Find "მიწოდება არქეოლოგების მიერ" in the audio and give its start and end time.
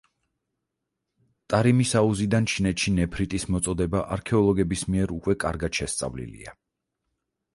3.55-5.13